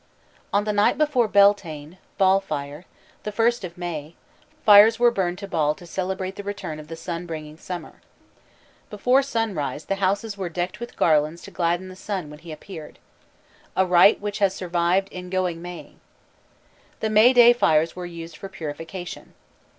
On 0.51 0.63
the 0.63 0.73
night 0.73 0.97
before 0.97 1.27
Beltaine 1.27 1.99
("Baal 2.17 2.39
fire"), 2.39 2.85
the 3.21 3.31
first 3.31 3.63
of 3.63 3.77
May, 3.77 4.15
fires 4.65 4.97
were 4.97 5.11
burned 5.11 5.37
to 5.37 5.47
Baal 5.47 5.75
to 5.75 5.85
celebrate 5.85 6.37
the 6.37 6.43
return 6.43 6.79
of 6.79 6.87
the 6.87 6.95
sun 6.95 7.27
bringing 7.27 7.55
summer. 7.55 8.01
Before 8.89 9.21
sunrise 9.21 9.85
the 9.85 9.97
houses 10.01 10.35
were 10.35 10.49
decked 10.49 10.79
with 10.79 10.95
garlands 10.97 11.43
to 11.43 11.51
gladden 11.51 11.87
the 11.87 11.95
sun 11.95 12.31
when 12.31 12.39
he 12.39 12.51
appeared; 12.51 12.97
a 13.77 13.85
rite 13.85 14.19
which 14.19 14.39
has 14.39 14.55
survived 14.55 15.07
in 15.09 15.29
"going 15.29 15.61
maying." 15.61 15.99
The 16.99 17.11
May 17.11 17.31
Day 17.31 17.53
fires 17.53 17.95
were 17.95 18.07
used 18.07 18.35
for 18.37 18.49
purification. 18.49 19.35